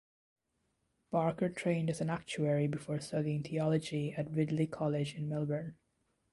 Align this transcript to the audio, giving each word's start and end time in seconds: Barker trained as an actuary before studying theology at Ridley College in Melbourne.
Barker 1.11 1.47
trained 1.49 1.91
as 1.91 2.01
an 2.01 2.09
actuary 2.09 2.65
before 2.65 2.99
studying 2.99 3.43
theology 3.43 4.15
at 4.17 4.31
Ridley 4.31 4.65
College 4.65 5.13
in 5.13 5.29
Melbourne. 5.29 5.75